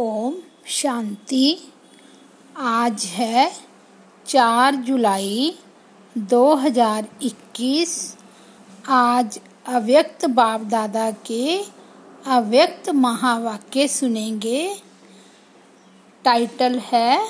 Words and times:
ओम 0.00 0.34
शांति। 0.66 1.58
आज 2.56 3.04
है 3.04 3.52
चार 4.26 4.74
जुलाई 4.74 5.58
2021 6.18 8.16
आज 8.88 9.40
अव्यक्त 9.66 10.26
बाप 10.26 10.60
दादा 10.60 11.10
के 11.10 11.64
अव्यक्त 12.26 12.90
महावाक्य 12.90 13.88
सुनेंगे। 13.88 14.76
टाइटल 16.24 16.78
है, 16.78 17.28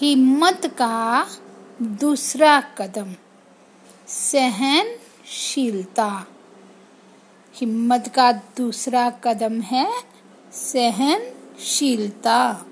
हिम्मत 0.00 0.66
का 0.66 1.26
दूसरा 1.82 2.60
कदम, 2.60 3.14
सहनशीलता। 4.08 6.26
हिम्मत 7.54 8.12
का 8.14 8.32
दूसरा 8.32 9.10
कदम 9.10 9.60
है 9.60 10.02
सहनशीलता 11.60 12.64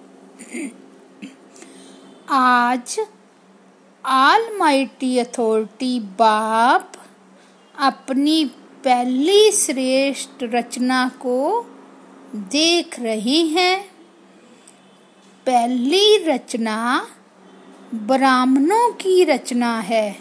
आज 2.29 3.01
आल 4.05 4.43
माइटी 4.59 5.19
अथॉरिटी 5.19 5.99
बाप 6.01 6.93
अपनी 7.79 8.45
पहली 8.85 9.53
श्रेष्ठ 9.53 10.43
रचना 10.43 11.09
को 11.09 11.67
देख 12.35 13.01
रही 13.01 13.47
हैं। 13.49 13.81
पहली 15.47 16.17
रचना 16.25 17.07
ब्राह्मणों 17.95 18.93
की 18.93 19.25
रचना 19.25 19.79
है। 19.81 20.17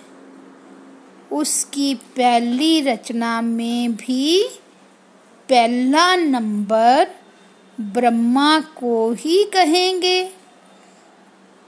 उसकी 1.32 1.94
पहली 1.94 2.82
रचना 2.82 3.42
में 3.42 3.92
भी 3.92 4.50
पहला 5.50 6.16
नंबर 6.16 7.08
ब्रह्मा 7.82 8.60
को 8.60 9.12
ही 9.12 9.44
कहेंगे। 9.44 10.24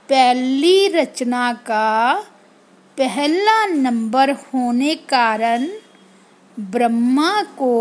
पहली 0.09 0.88
रचना 0.88 1.53
का 1.53 2.13
पहला 2.97 3.66
नंबर 3.66 4.31
होने 4.31 4.95
कारण 4.95 5.67
ब्रह्मा 6.59 7.43
को 7.43 7.73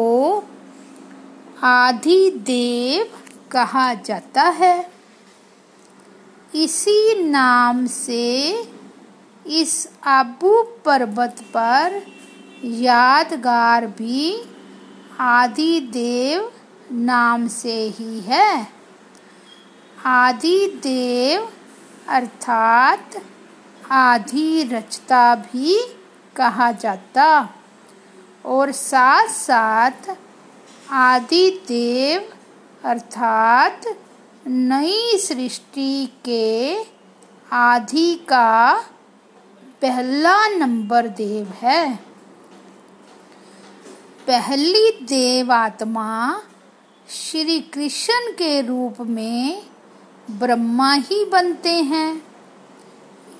आदि 1.62 2.30
देव 2.30 3.18
कहा 3.50 3.94
जाता 3.94 4.42
है। 4.42 4.90
इसी 6.54 7.22
नाम 7.22 7.86
से 7.86 8.50
इस 9.46 9.88
आबू 10.04 10.62
पर्वत 10.62 11.36
पर 11.56 12.02
यादगार 12.64 13.86
भी 13.86 14.42
आदि 15.20 15.80
देव 15.80 16.52
नाम 16.92 17.48
से 17.48 17.88
ही 17.88 18.20
है। 18.20 18.68
आदि 20.04 20.80
देव 20.82 21.52
अर्थात 22.08 23.22
आधि 23.90 24.62
रचता 24.62 25.34
भी 25.34 25.94
कहा 26.36 26.72
जाता। 26.72 27.54
और 28.44 28.72
साथ 28.72 29.28
साथ 29.28 30.16
आदि 30.90 31.50
देव 31.50 32.32
अर्थात 32.84 33.82
नई 34.46 35.18
सृष्टि 35.18 36.08
के 36.24 36.76
आधि 37.52 38.14
का 38.14 38.80
पहला 39.82 40.46
नंबर 40.46 41.06
देव 41.08 41.48
है। 41.48 41.96
पहली 44.26 44.90
देव 44.90 45.52
आत्मा 45.52 46.42
श्री 47.10 47.60
कृष्ण 47.60 48.32
के 48.32 48.60
रूप 48.60 49.00
में 49.00 49.62
ब्रह्मा 50.30 50.92
ही 50.92 51.24
बनते 51.24 51.72
हैं। 51.72 52.22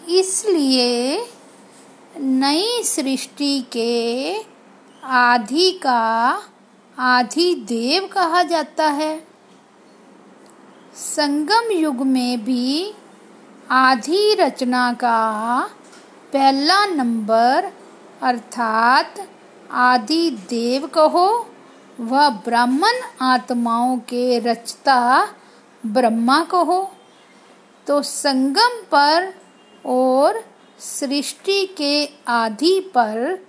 इसलिए 0.09 1.27
नई 2.21 2.83
सृष्टि 2.83 3.61
के 3.73 4.37
आधि 5.05 5.71
का 5.73 6.43
आधि 6.99 7.55
देव 7.55 8.07
कहा 8.07 8.43
जाता 8.43 8.87
है। 8.87 9.27
संगम 10.95 11.71
युग 11.73 11.97
में 11.97 12.45
भी 12.45 12.95
आधि 13.71 14.35
रचना 14.35 14.93
का 14.93 15.71
पहला 16.33 16.87
नंबर 16.87 17.73
अर्थात 18.23 19.29
आदि 19.71 20.31
देव 20.31 20.87
कहो। 20.87 21.47
वह 22.01 22.29
ब्राह्मण 22.29 23.01
आत्माओं 23.23 23.99
के 23.99 24.39
रचता 24.39 25.29
ब्रह्मा 25.87 26.45
को 26.45 26.65
हो 26.65 26.93
तो 27.87 28.03
संगम 28.03 28.83
पर 28.83 29.35
और 29.87 30.45
सृष्टि 30.79 31.67
के 31.67 32.11
आदि 32.29 32.81
पर 32.81 33.47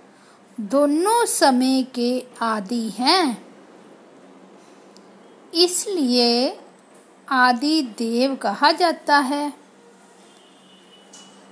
दोनों 0.60 1.24
समय 1.26 1.82
के 1.82 2.26
आदि 2.42 2.90
हैं। 2.90 3.46
इसलिए 5.54 6.58
आदि 7.28 7.82
देव 7.82 8.34
कहा 8.34 8.72
जाता 8.72 9.18
है। 9.18 9.52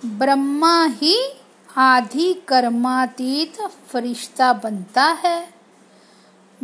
ब्रह्मा 0.04 0.84
ही 0.84 1.32
आधि 1.76 2.32
कर्मातीत 2.48 3.60
फरिश्ता 3.88 4.52
बनता 4.52 5.04
है। 5.04 5.57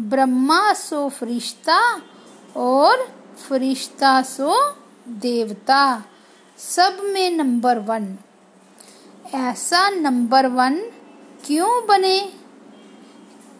ब्रह्मा 0.00 0.72
सो 0.72 1.08
फरिश्ता 1.08 2.00
और 2.56 3.16
फरिश्ता 3.48 4.22
सो 4.22 4.76
देवता, 5.08 6.04
सब 6.58 7.00
में 7.04 7.30
नंबर 7.30 7.78
वन 7.78 8.18
ऐसा 9.34 9.90
नंबर 9.90 10.46
वन 10.46 10.90
क्यों 11.44 11.86
बने? 11.86 12.32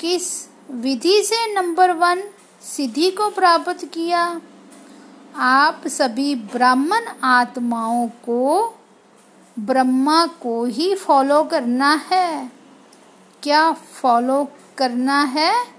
किस 0.01 0.49
विधि 0.71 1.23
से 1.23 1.55
नंबर 1.55 1.93
वन 1.93 2.23
सिद्धि 2.63 3.11
को 3.11 3.31
प्राप्त 3.31 3.85
किया? 3.85 4.41
आप 5.37 5.83
सभी 5.87 6.35
ब्राह्मण 6.35 7.07
आत्माओं 7.25 8.09
को 8.09 8.75
ब्रह्मा 9.59 10.27
को 10.27 10.65
ही 10.65 10.95
फॉलो 10.95 11.43
करना 11.43 11.95
है। 12.13 12.53
क्या 13.43 13.73
फॉलो 13.73 14.49
करना 14.79 15.23
है? 15.23 15.74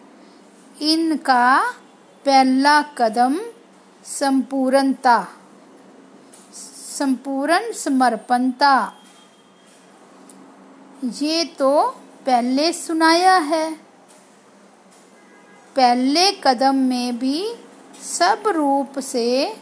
इनका 0.82 1.72
पहला 2.26 2.82
कदम 2.82 3.40
संपूर्णता, 4.06 5.28
संपूर्ण 6.98 7.72
समर्पणता। 7.72 8.94
ये 11.04 11.46
तो 11.46 11.90
पहले 12.26 12.74
सुनाया 12.74 13.38
है। 13.38 13.76
पहले 15.76 16.32
कदम 16.32 16.76
में 16.76 17.20
भी 17.20 17.56
सब 18.04 18.48
रूप 18.48 19.00
से 19.00 19.56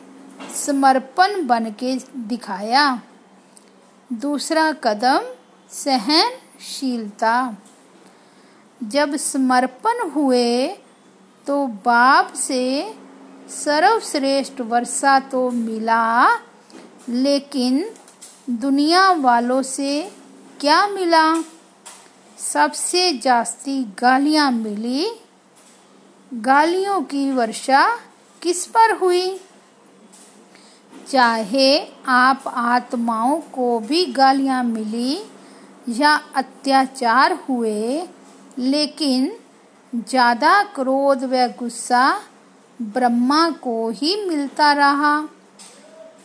समर्पण 0.56 1.48
बन 1.48 1.72
के 1.72 1.96
दिखाया। 2.18 3.02
दूसरा 4.14 4.72
कदम, 4.72 5.20
सहनशीलता। 5.70 7.58
जब 8.84 9.16
समर्पण 9.16 10.10
हुए 10.10 10.83
तो 11.48 11.68
बाप 11.68 12.34
से 12.34 12.94
सर्वश्रेष्ठ 13.50 14.62
वर्षा 14.62 15.20
तो 15.20 15.50
मिला, 15.50 16.36
लेकिन 17.10 17.90
दुनिया 18.50 19.12
वालों 19.12 19.62
से 19.62 20.12
क्या 20.60 20.88
मिला? 20.88 21.44
सबसे 22.38 23.12
जास्ती 23.12 23.84
गालियाँ 23.84 24.52
मिली। 24.52 25.12
गालियों 26.34 27.02
की 27.02 27.32
वर्षा 27.32 28.00
किस 28.42 28.66
पर 28.66 28.98
हुई? 28.98 29.40
चाहे 31.10 31.88
आप 32.08 32.44
आत्माओं 32.48 33.40
को 33.40 33.80
भी 33.80 34.06
गालियाँ 34.06 34.64
मिली 34.64 35.20
या 35.90 36.22
अत्याचार 36.36 37.34
हुए, 37.34 38.08
लेकिन 38.58 39.32
ज़्यादा 39.94 40.62
क्रोध 40.76 41.24
व 41.24 41.48
गुस्सा 41.60 42.06
ब्रह्मा 42.80 43.50
को 43.64 43.90
ही 43.92 44.16
मिलता 44.26 44.72
रहा। 44.74 45.16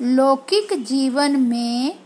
लौकिक 0.02 0.72
जीवन 0.84 1.36
में 1.40 1.98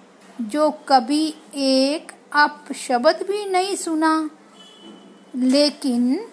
जो 0.42 0.70
कभी 0.88 1.26
एक 1.56 2.12
अपशब्द 2.36 3.24
भी 3.28 3.44
नहीं 3.46 3.76
सुना, 3.76 4.30
लेकिन 5.36 6.26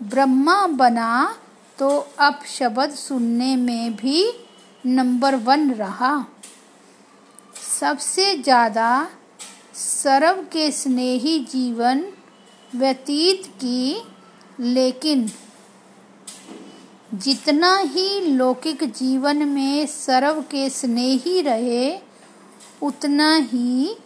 ब्रह्मा 0.00 0.66
बना 0.66 1.34
तो 1.78 1.88
अपशब्द 2.20 2.90
सुनने 2.90 3.54
में 3.56 3.96
भी 3.96 4.24
नंबर 4.84 5.34
वन 5.44 5.70
रहा। 5.72 6.14
सबसे 7.54 8.34
ज़्यादा 8.34 9.06
सर्व 9.74 10.42
के 10.52 10.70
स्नेही 10.72 11.38
जीवन 11.46 12.04
व्यतीत 12.70 13.46
की 13.56 13.96
लेकिन 14.60 15.30
जितना 17.14 17.76
ही 17.76 18.20
लौकिक 18.20 18.84
जीवन 18.92 19.48
में 19.48 19.86
सर्व 19.86 20.42
के 20.42 20.70
स्नेही 20.70 21.40
रहे, 21.40 21.98
उतना 22.82 23.36
ही 23.36 23.96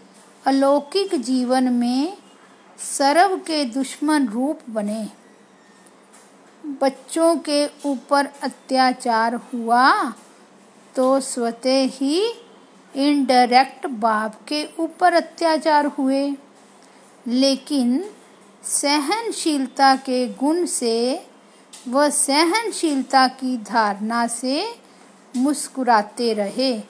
अलौकिक 0.47 1.15
जीवन 1.15 1.73
में 1.73 2.19
सर्व 2.79 3.37
के 3.37 3.65
दुश्मन 3.65 4.29
रूप 4.29 4.61
बने। 4.71 5.09
बच्चों 6.67 7.37
के 7.37 7.67
ऊपर 7.87 8.27
अत्याचार 8.43 9.35
हुआ 9.35 10.13
तो 10.97 11.21
स्वतः 11.21 11.89
ही 11.89 12.33
इनडायरेक्ट 12.97 13.87
बाप 13.87 14.43
के 14.49 14.69
ऊपर 14.79 15.13
अत्याचार 15.13 15.87
हुए। 15.87 16.37
लेकिन 17.27 18.11
सहनशीलता 18.69 19.97
के 19.97 20.29
गुण 20.29 20.67
से, 20.67 21.27
व 21.89 22.11
सहनशीलता 22.11 23.29
की 23.29 23.57
धारणा 23.57 24.27
से 24.27 24.75
मुस्कुराते 25.37 26.35
रहे। 26.35 26.81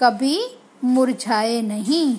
कभी 0.00 0.58
मुरझाए 0.84 1.60
नहीं। 1.60 2.18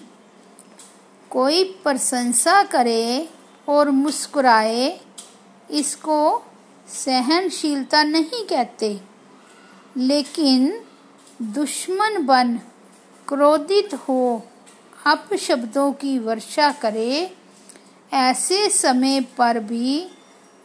कोई 1.29 1.63
प्रशंसा 1.63 2.63
करे 2.63 3.29
और 3.69 3.89
मुस्कुराए, 3.89 4.99
इसको 5.71 6.43
सहनशीलता 6.87 8.03
नहीं 8.03 8.45
कहते। 8.45 9.01
लेकिन 9.97 10.81
दुश्मन 11.41 12.25
बन, 12.25 12.59
क्रोधित 13.27 13.93
हो, 13.93 14.47
अपशब्दों 15.07 15.91
की 15.91 16.19
वर्षा 16.19 16.71
करे 16.71 17.37
ऐसे 18.11 18.69
समय 18.69 19.21
पर 19.37 19.59
भी 19.59 20.07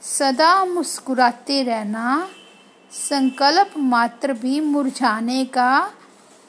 सदा 0.02 0.64
मुस्कुराते 0.64 1.62
रहना 1.62 2.28
संकल्प 2.92 3.74
मात्र 3.78 4.32
भी 4.32 4.60
मुरझाने 4.60 5.44
का 5.44 5.92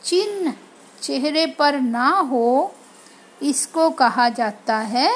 चिन्ह 0.03 0.53
चेहरे 1.01 1.45
पर 1.45 1.79
ना 1.79 2.09
हो, 2.09 2.73
इसको 3.43 3.89
कहा 3.89 4.29
जाता 4.29 4.77
है 4.77 5.09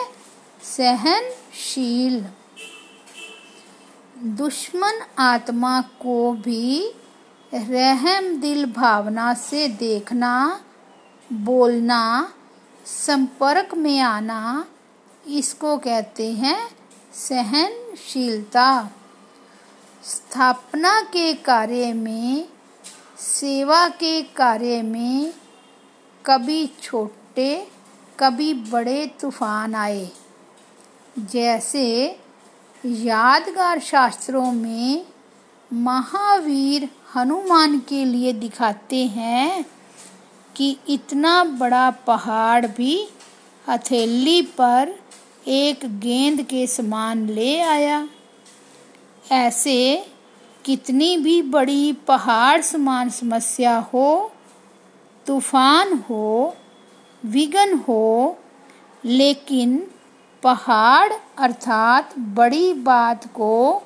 सहनशील। 0.64 2.26
दुश्मन 4.38 5.02
आत्मा 5.20 5.82
को 5.82 6.32
भी 6.34 6.94
रहम 7.54 8.28
दिल 8.42 8.66
भावना 8.66 9.34
से 9.34 9.68
देखना, 9.68 10.62
बोलना, 11.34 12.34
संपर्क 12.86 13.74
में 13.74 14.00
आना 14.00 14.66
इसको 15.32 15.78
कहते 15.78 16.32
हैं 16.32 16.72
सहनशीलता। 17.14 18.92
स्थापना 20.04 21.02
के 21.02 21.34
कार्य 21.34 21.94
में, 21.94 22.48
सेवा 23.18 23.88
के 23.90 24.22
कार्य 24.22 24.82
में 24.82 25.34
कभी 26.26 26.68
छोटे, 26.82 27.68
कभी 28.20 28.54
बड़े 28.54 29.06
तूफ़ान 29.22 29.76
आए। 29.76 30.10
जैसे 31.20 32.20
यादगार 32.86 33.80
शास्त्रों 33.80 34.52
में 34.52 35.06
महावीर 35.74 36.90
हनुमान 37.16 37.80
के 37.80 38.06
लिए 38.06 38.34
दिखाते 38.34 39.06
हैं 39.06 39.66
कि 40.56 40.78
इतना 40.90 41.44
बड़ा 41.44 41.90
पहाड़ 41.90 42.66
भी 42.66 43.10
हथेली 43.70 44.42
पर 44.42 45.01
एक 45.48 46.00
गेंद 46.00 46.42
के 46.42 46.68
समान 46.68 47.28
ले 47.30 47.60
आया। 47.62 48.08
ऐसे 49.32 50.06
कितनी 50.66 51.18
भी 51.18 51.42
बड़ी 51.42 51.94
पहाड़ 51.94 52.62
समान 52.62 53.10
समस्या 53.10 53.78
हो, 53.94 54.32
तूफ़ान 55.26 55.94
हो, 56.10 56.56
विघन 57.26 57.74
हो, 57.78 58.38
लेकिन 59.06 59.88
पहाड़ 60.44 61.14
अर्थात 61.38 62.18
बड़ी 62.20 62.74
बात 62.74 63.28
को 63.28 63.84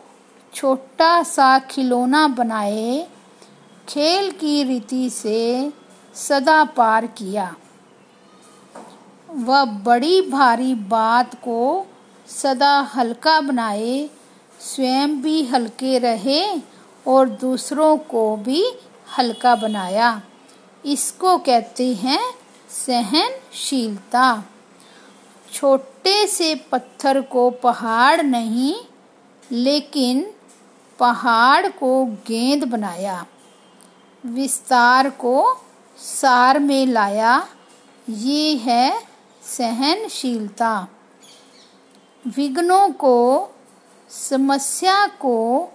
छोटा 0.54 1.24
सा 1.24 1.60
खिलौना 1.60 2.28
बनाए, 2.28 3.08
खेल 3.90 4.32
की 4.32 4.64
रीति 4.64 5.10
से 5.10 5.72
सदा 6.16 6.64
पार 6.64 7.08
किया। 7.08 7.56
वह 9.36 9.66
बड़ी 9.66 10.22
भारी 10.22 10.74
बात 10.76 11.36
को 11.36 11.88
सदा 12.28 12.80
हल्का 12.80 13.42
बनाए, 13.42 14.10
स्वयं 14.60 15.22
भी 15.22 15.46
हल्के 15.46 15.98
रहे 15.98 16.62
और 17.08 17.30
दूसरों 17.30 17.98
को 17.98 18.36
भी 18.36 18.64
हल्का 19.18 19.56
बनाया। 19.56 20.22
इसको 20.86 21.38
कहते 21.38 21.94
हैं 21.94 22.20
सहनशीलता। 22.70 24.44
छोटे 25.54 26.28
से 26.28 26.56
पत्थर 26.56 27.22
को 27.22 27.50
पहाड़ 27.50 28.22
नहीं, 28.22 28.76
लेकिन 29.52 30.34
पहाड़ 31.00 31.68
को 31.68 32.06
गेंद 32.06 32.64
बनाया। 32.64 33.26
विस्तार 34.26 35.10
को 35.10 35.62
सार 35.98 36.60
में 36.60 36.86
लाया। 36.86 37.48
ये 38.10 38.56
है 38.56 39.15
सहनशीलता। 39.46 40.88
विघ्नों 42.28 42.90
को, 42.90 43.50
समस्या 44.10 45.08
को 45.08 45.68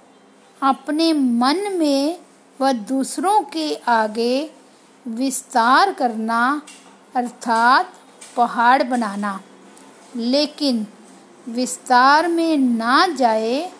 अपने 0.63 1.13
मन 1.13 1.73
में 1.73 2.21
व 2.61 2.73
दूसरों 2.73 3.43
के 3.43 3.75
आगे 3.75 4.51
विस्तार 5.09 5.93
करना, 5.93 6.63
अर्थात 7.15 7.93
पहाड़ 8.37 8.83
बनाना। 8.83 9.41
लेकिन 10.17 10.87
विस्तार 11.49 12.29
में 12.29 12.57
ना 12.57 13.07
जाए 13.07 13.73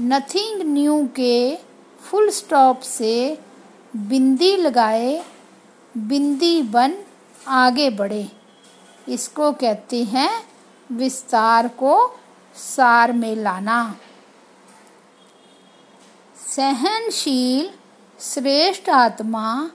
नथिंग 0.00 0.62
न्यू 0.62 1.08
के 1.16 1.58
फुल 2.00 2.30
स्टॉप 2.30 2.80
से 2.80 3.38
बिंदी 3.96 4.56
लगाए, 4.56 5.24
बिंदी 5.96 6.62
बन 6.62 6.94
आगे 7.48 7.90
बढ़े। 7.90 8.39
इसको 9.08 9.52
कहते 9.52 10.04
हैं 10.04 10.42
विस्तार 10.92 11.68
को 11.68 12.20
सार 12.54 13.12
में 13.12 13.36
लाना। 13.36 13.96
सहनशील 16.56 17.70
श्रेष्ठ 18.20 18.88
आत्मा 18.88 19.70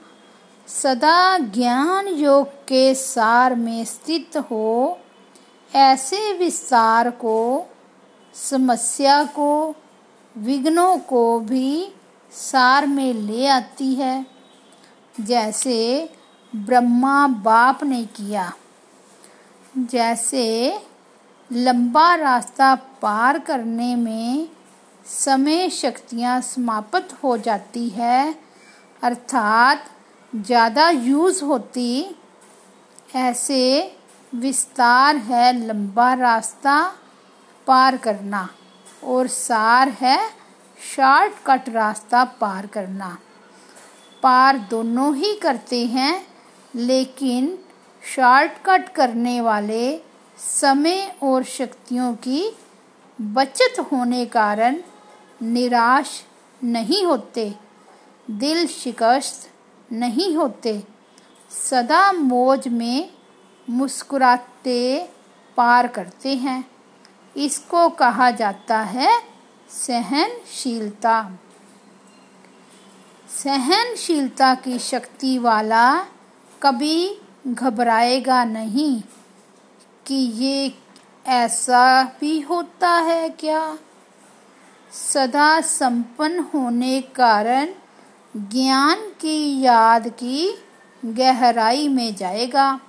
सदा 0.68 1.38
ज्ञान 1.38 2.08
योग 2.08 2.46
के 2.46 2.94
सार 2.94 3.54
में 3.54 3.84
स्थित 3.84 4.36
हो, 4.36 4.98
ऐसे 5.74 6.32
विस्तार 6.32 7.10
को, 7.10 7.66
समस्या 8.34 9.24
को, 9.24 9.74
विघ्नों 10.38 10.98
को 10.98 11.40
भी 11.40 11.92
सार 12.32 12.86
में 12.86 13.14
ले 13.14 13.46
आती 13.46 13.94
है, 13.94 14.26
जैसे 15.20 16.10
ब्रह्मा 16.56 17.26
बाप 17.26 17.84
ने 17.84 18.04
किया। 18.04 18.52
जैसे 19.76 20.78
लंबा 21.50 22.14
रास्ता 22.14 22.74
पार 23.02 23.38
करने 23.38 23.94
में 23.96 24.48
समय 25.06 25.68
शक्तियाँ 25.70 26.40
समाप्त 26.40 27.12
हो 27.22 27.36
जाती 27.38 27.88
है, 27.88 28.34
अर्थात 29.02 29.84
ज़्यादा 30.32 30.88
यूज़ 30.90 31.42
होती, 31.44 32.16
ऐसे 33.16 33.92
विस्तार 34.32 35.16
है 35.16 35.52
लंबा 35.58 36.12
रास्ता 36.14 36.80
पार 37.66 37.96
करना 37.96 38.48
और 39.04 39.26
सार 39.26 39.88
है 40.00 40.18
शॉर्टकट 40.78 41.68
रास्ता 41.68 42.24
पार 42.40 42.66
करना। 42.66 43.16
पार 44.22 44.58
दोनों 44.70 45.14
ही 45.16 45.34
करते 45.34 45.84
हैं, 45.86 46.26
लेकिन 46.74 47.56
शॉर्टकट 48.06 48.88
करने 48.88 49.40
वाले 49.40 49.98
समय 50.38 51.16
और 51.22 51.44
शक्तियों 51.44 52.12
की 52.14 52.56
बचत 53.20 53.80
होने 53.92 54.24
कारण 54.26 54.76
निराश 55.42 56.22
नहीं 56.64 57.04
होते, 57.04 57.54
दिल 58.30 58.66
शिकस्त 58.66 59.48
नहीं 59.92 60.34
होते। 60.36 60.82
सदा 61.50 62.12
मौज 62.12 62.68
में 62.68 63.10
मुस्कुराते 63.68 65.08
पार 65.56 65.86
करते 65.86 66.34
हैं। 66.34 66.64
इसको 67.36 67.88
कहा 67.88 68.30
जाता 68.30 68.80
है 68.80 69.10
सहनशीलता। 69.70 71.20
सहनशीलता 73.28 74.54
की 74.54 74.78
शक्ति 74.78 75.38
वाला 75.38 75.94
कभी 76.62 77.20
घबराएगा 77.46 78.44
नहीं 78.44 79.02
कि 80.06 80.14
ये 80.14 80.72
ऐसा 81.26 82.02
भी 82.20 82.40
होता 82.40 82.88
है 82.88 83.28
क्या? 83.30 83.76
सदा 84.92 85.60
संपन्न 85.60 86.38
होने 86.54 87.00
कारण 87.00 87.68
ज्ञान 88.36 89.00
की 89.20 89.62
याद 89.62 90.08
की 90.08 90.64
गहराई 91.04 91.88
में 91.88 92.14
जाएगा। 92.14 92.80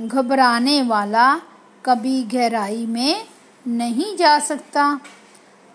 घबराने 0.00 0.82
वाला 0.82 1.34
कभी 1.84 2.22
गहराई 2.24 2.86
में 2.86 3.26
नहीं 3.66 4.16
जा 4.16 4.38
सकता। 4.38 5.00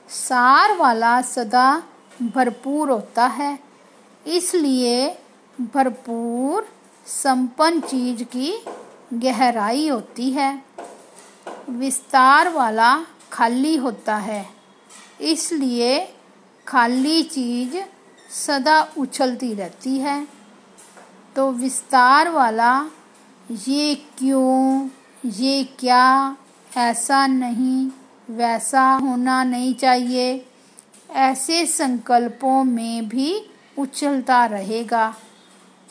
सार 0.09 0.75
वाला 0.77 1.21
सदा 1.21 1.83
भरपूर 2.21 2.89
होता 2.89 3.25
है, 3.25 3.59
इसलिए 4.27 5.09
भरपूर 5.73 6.67
संपन्न 7.07 7.79
चीज़ 7.79 8.23
की 8.23 8.65
गहराई 9.13 9.87
होती 9.89 10.31
है। 10.31 10.63
विस्तार 11.69 12.49
वाला 12.49 13.05
खाली 13.31 13.77
होता 13.77 14.15
है। 14.15 14.49
इसलिए 15.21 16.13
खाली 16.67 17.23
चीज़ 17.23 17.77
सदा 18.33 18.87
उछलती 18.97 19.53
रहती 19.53 19.97
है। 19.97 20.27
तो 21.35 21.51
विस्तार 21.51 22.29
वाला, 22.29 22.85
ये 23.67 23.95
क्यों, 23.95 24.89
ये 25.25 25.63
क्या, 25.63 26.37
ऐसा 26.77 27.27
नहीं, 27.27 27.89
वैसा 28.29 28.93
होना 28.93 29.43
नहीं 29.43 29.75
चाहिए। 29.75 30.45
ऐसे 31.09 31.65
संकल्पों 31.65 32.63
में 32.63 33.07
भी 33.07 33.45
उछलता 33.77 34.45
रहेगा। 34.45 35.15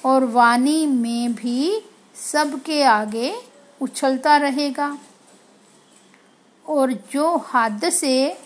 और 0.05 0.25
वाणी 0.27 0.87
में 0.87 1.35
भी 1.35 1.81
सबके 2.23 2.83
आगे 2.83 3.35
उछलता 3.81 4.37
रहेगा। 4.37 4.97
और 6.67 6.93
जो 7.13 7.37
हद 7.55 7.89
से 7.91 8.37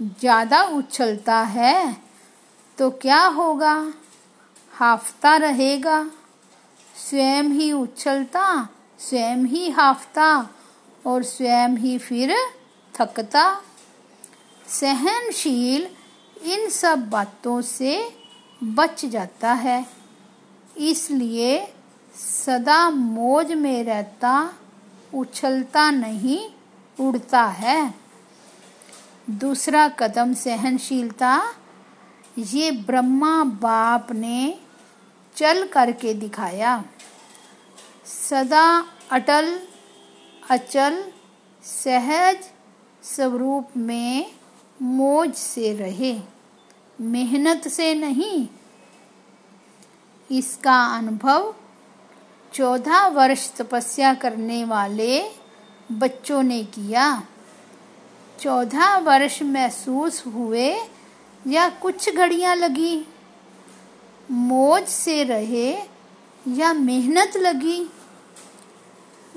ज़्यादा 0.00 0.62
उछलता 0.70 1.38
है 1.40 1.96
तो 2.78 2.90
क्या 2.92 3.24
होगा? 3.28 3.74
हाफता 4.72 5.36
रहेगा। 5.36 6.04
स्वयं 6.96 7.50
ही 7.50 7.70
उछलता, 7.72 8.68
स्वयं 9.00 9.44
ही 9.46 9.68
हाफता 9.70 10.28
और 11.04 11.22
स्वयं 11.24 11.76
ही 11.78 11.96
फिर 11.98 12.34
थकता। 12.94 13.44
सहनशील 14.72 15.86
इन 16.44 16.68
सब 16.70 17.08
बातों 17.10 17.60
से 17.62 17.98
बच 18.60 19.04
जाता 19.06 19.52
है। 19.54 19.84
इसलिए 20.76 21.72
सदा 22.16 22.90
मौज 22.90 23.52
में 23.52 23.84
रहता, 23.84 24.54
उछलता 25.14 25.90
नहीं, 25.90 26.50
उड़ता 27.00 27.42
है। 27.42 27.94
दूसरा 29.30 29.88
कदम 29.88 30.34
सहनशीलता, 30.34 31.54
ये 32.38 32.70
ब्रह्मा 32.70 33.44
बाप 33.44 34.12
ने 34.12 34.58
चल 35.36 35.66
करके 35.66 36.14
दिखाया। 36.14 36.84
सदा 38.30 38.86
अटल, 39.10 39.60
अचल, 40.50 41.04
सहज 41.64 42.36
स्वरूप 43.02 43.68
में 43.76 44.32
मौज 44.82 45.34
से 45.34 45.74
रहे। 45.74 46.20
मेहनत 47.00 47.68
से 47.68 47.94
नहीं 47.94 48.48
इसका 50.30 50.84
अनुभव 50.96 51.54
चौदह 52.54 53.06
वर्ष 53.06 53.52
तपस्या 53.56 54.14
करने 54.14 54.64
वाले 54.64 55.22
बच्चों 55.92 56.42
ने 56.42 56.64
किया। 56.64 57.22
चौदह 58.40 58.98
वर्ष 58.98 59.42
महसूस 59.42 60.26
हुए 60.26 60.76
या 61.46 61.68
कुछ 61.68 62.16
घड़ियाँ 62.16 62.56
लगी? 62.56 63.06
मौज 64.30 64.84
से 64.84 65.24
रहे 65.24 65.76
या 66.48 66.72
मेहनत 66.72 67.36
लगी? 67.36 67.90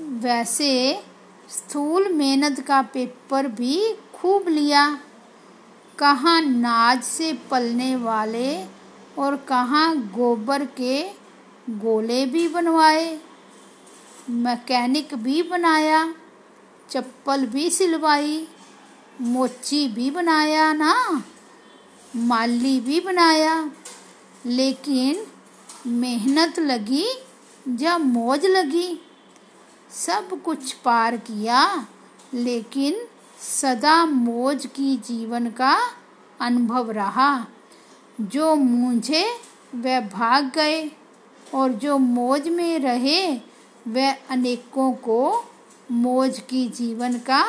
वैसे 0.00 1.02
स्थूल 1.48 2.12
मेहनत 2.12 2.60
का 2.60 2.82
पेपर 2.82 3.46
भी 3.46 3.94
खूब 4.14 4.48
लिया। 4.48 5.00
कहाँ 5.98 6.40
नाज 6.40 7.02
से 7.02 7.32
पलने 7.32 7.96
वाले 7.96 8.77
और 9.18 9.36
कहाँ 9.36 9.96
गोबर 10.14 10.64
के 10.64 11.02
गोले 11.70 12.26
भी 12.26 12.48
बनवाए, 12.48 13.18
मैकेनिक 14.30 15.14
भी 15.14 15.42
बनाया, 15.42 16.14
चप्पल 16.90 17.46
भी 17.46 17.70
सिलवाई, 17.70 18.46
मोची 19.20 19.88
भी 19.88 20.10
बनाया 20.10 20.72
ना, 20.72 20.94
माली 22.16 22.80
भी 22.80 23.00
बनाया। 23.00 23.70
लेकिन 24.46 25.26
मेहनत 25.86 26.58
लगी 26.58 27.06
या 27.80 27.98
मौज 27.98 28.46
लगी, 28.46 29.00
सब 29.90 30.42
कुछ 30.42 30.72
पार 30.72 31.16
किया, 31.16 31.86
लेकिन 32.34 33.06
सदा 33.40 34.04
मौज 34.06 34.66
की 34.66 34.96
जीवन 34.96 35.50
का 35.50 35.76
अनुभव 36.40 36.90
रहा। 36.90 37.46
जो 38.20 38.54
मुझे, 38.54 39.40
वह 39.74 40.00
भाग 40.00 40.50
गए 40.54 40.90
और 41.54 41.72
जो 41.72 41.98
मौज 41.98 42.48
में 42.48 42.78
रहे, 42.78 43.34
वह 43.88 44.12
अनेकों 44.30 44.92
को 44.92 45.44
मौज 45.90 46.38
की 46.38 46.68
जीवन 46.68 47.18
का 47.18 47.44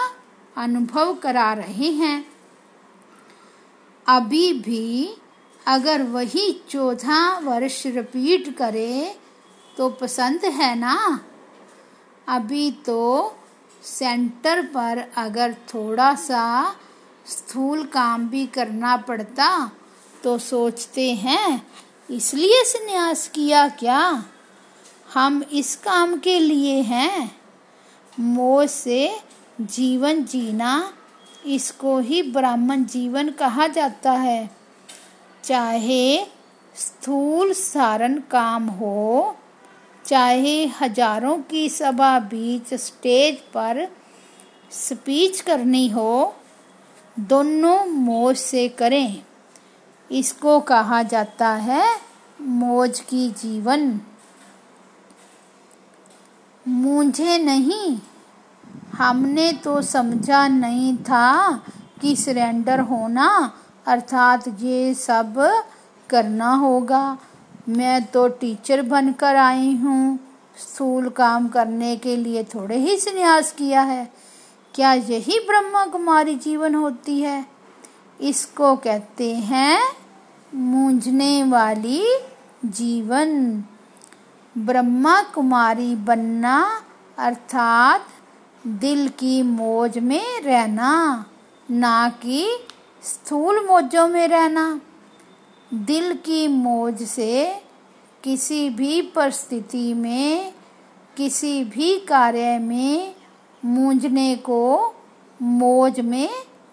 अनुभव 0.58 1.14
करा 1.16 1.54
रहे 1.54 1.92
हैं। 1.92 2.26
अभी 4.08 4.54
भी 4.54 5.18
अगर 5.68 6.04
वही 6.04 6.64
चौदह 6.70 7.40
वर्ष 7.40 7.86
रिपीट 7.86 8.58
करे 8.58 9.16
तो 9.78 9.90
पसंद 9.90 10.46
है 10.46 10.76
ना? 10.76 11.20
अभी 12.28 12.72
तो 12.72 13.36
सेंटर 13.84 14.62
पर 14.62 15.12
अगर 15.18 15.54
थोड़ा 15.54 16.16
सा 16.16 16.76
स्थूल 17.26 17.84
काम 17.84 18.30
भी 18.30 18.48
करना 18.48 18.98
पड़ता 18.98 19.72
तो 20.24 20.38
सोचते 20.38 21.12
हैं, 21.14 21.62
इसलिए 22.10 22.64
संन्यास 22.64 23.28
किया 23.28 23.68
क्या? 23.70 24.26
हम 25.14 25.42
इस 25.44 25.76
काम 25.76 26.18
के 26.18 26.40
लिए 26.40 26.82
हैं। 26.82 27.32
मोह 28.14 28.66
से 28.66 29.10
जीवन 29.62 30.24
जीना 30.24 30.72
इसको 31.48 31.98
ही 32.00 32.22
ब्राह्मण 32.24 32.84
जीवन 32.86 33.30
कहा 33.30 33.68
जाता 33.68 34.12
है। 34.12 34.50
चाहे 35.44 36.26
स्थूल 36.76 37.54
सारण 37.54 38.18
काम 38.32 38.68
हो, 38.70 39.36
चाहे 40.06 40.66
हज़ारों 40.82 41.38
की 41.42 41.68
सभा 41.70 42.18
बीच 42.20 42.74
स्टेज 42.74 43.40
पर 43.54 43.88
स्पीच 44.72 45.42
करनी 45.42 45.88
हो, 45.88 46.36
दोनों 47.18 47.86
मौज 47.86 48.38
से 48.38 48.68
करें। 48.70 49.24
इसको 50.12 50.60
कहा 50.60 51.02
जाता 51.04 51.50
है 51.50 51.86
मौज 52.42 53.00
की 53.00 53.30
जीवन। 53.32 54.00
मुझे 56.66 57.38
नहीं, 57.38 57.98
हमने 58.98 59.52
तो 59.54 59.82
समझा 59.82 60.48
नहीं 60.48 60.96
था 60.98 61.52
कि 62.02 62.16
सरेंडर 62.16 62.80
होना 62.80 63.30
अर्थात 63.86 64.48
ये 64.62 64.94
सब 64.94 65.36
करना 66.10 66.54
होगा। 66.54 67.18
मैं 67.70 68.04
तो 68.06 68.28
टीचर 68.30 68.82
बनकर 68.82 69.36
आई 69.36 69.76
हूँ 69.76 70.20
स्थूल 70.58 71.10
काम 71.10 71.48
करने 71.48 71.96
के 71.96 72.16
लिए 72.16 72.44
थोड़े 72.44 72.78
ही 72.78 72.98
संन्यास 72.98 73.52
किया 73.52 73.82
है। 73.82 74.12
क्या 74.76 74.94
यही 74.94 75.40
ब्रह्मा 75.40 75.86
कुमारी 75.86 76.36
जीवन 76.36 76.76
होती 76.76 77.20
है? 77.22 77.46
इसको 78.20 78.76
कहते 78.76 79.34
हैं 79.34 79.80
मूंझने 80.56 81.44
वाली 81.44 82.04
जीवन। 82.66 83.64
ब्रह्मा 84.58 85.22
कुमारी 85.24 85.96
बनना 85.96 86.84
अर्थात 87.18 88.06
दिल 88.68 89.08
की 89.10 89.42
मौज 89.44 89.98
में 89.98 90.42
रहना, 90.42 91.26
ना 91.72 92.10
कि 92.10 92.48
स्थूल 93.04 93.66
मौजों 93.68 94.08
में 94.08 94.28
रहना। 94.28 94.82
दिल 95.74 96.14
की 96.14 96.48
मौज 96.48 97.04
से 97.04 97.62
किसी 98.24 98.70
भी 98.70 99.02
परिस्थिति 99.02 99.94
में, 99.94 100.54
किसी 101.18 101.64
भी 101.64 101.98
कार्य 102.00 102.58
में 102.60 103.16
मूंझने 103.66 104.36
को 104.36 104.96
मौज 105.42 106.00
में 106.00 106.30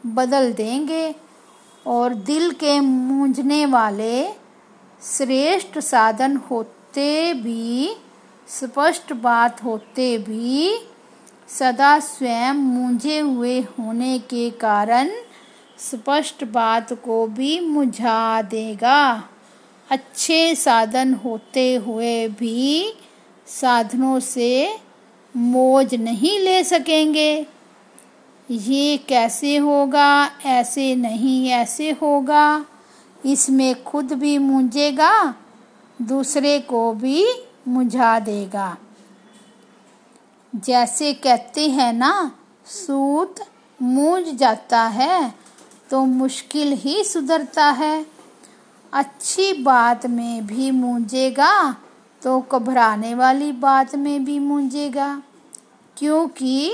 बदल 0.06 0.52
देंगे। 0.52 1.25
और 1.86 2.14
दिल 2.14 2.50
के 2.50 2.80
मूंझने 2.80 3.66
वाले 3.66 4.24
श्रेष्ठ 5.02 5.78
साधन 5.78 6.36
होते 6.36 7.32
भी, 7.34 7.96
स्पष्ट 8.48 9.12
बात 9.12 9.64
होते 9.64 10.18
भी, 10.18 10.78
सदा 11.48 11.98
स्वयं 11.98 12.54
मूंझे 12.54 13.18
हुए 13.18 13.60
होने 13.60 14.18
के 14.18 14.50
कारण 14.50 15.10
स्पष्ट 15.78 16.44
बात 16.44 16.92
को 16.92 17.26
भी 17.26 17.60
मुझा 17.60 18.42
देगा। 18.42 19.28
अच्छे 19.90 20.54
साधन 20.54 21.14
होते 21.14 21.74
हुए 21.74 22.28
भी 22.28 22.92
साधनों 23.46 24.20
से 24.20 24.76
मौज 25.36 25.94
नहीं 25.94 26.38
ले 26.40 26.64
सकेंगे। 26.64 27.46
ये 28.50 28.96
कैसे 28.98 29.56
होगा? 29.56 30.30
ऐसे 30.46 30.94
नहीं 30.96 31.48
ऐसे 31.48 31.90
होगा। 31.92 32.64
इसमें 33.26 33.82
खुद 33.84 34.12
भी 34.12 34.36
मूंजेगा 34.38 35.34
दूसरे 36.02 36.58
को 36.60 36.92
भी 36.92 37.24
मुझा 37.68 38.18
देगा। 38.20 38.76
जैसे 40.54 41.12
कहते 41.14 41.68
हैं 41.70 41.92
ना, 41.92 42.32
सूत 42.66 43.40
मूंज 43.80 44.28
जाता 44.28 44.82
है 44.82 45.34
तो 45.90 46.04
मुश्किल 46.04 46.72
ही 46.72 47.04
सुधरता 47.04 47.64
है। 47.70 48.06
अच्छी 48.92 49.52
बात 49.52 50.06
में 50.06 50.46
भी 50.46 50.70
मूंजेगा 50.70 51.76
तो 52.22 52.40
घबराने 52.52 53.14
वाली 53.14 53.52
बात 53.52 53.94
में 53.94 54.24
भी 54.24 54.38
मूंजेगा 54.38 55.22
क्योंकि 55.96 56.72